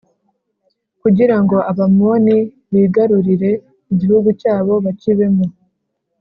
kugira 1.01 1.35
ngo 1.43 1.57
abamoni 1.71 2.37
bigarurire 2.73 3.51
igihugu 3.91 4.29
cyabo 4.41 4.73
bakibemo 4.85 5.45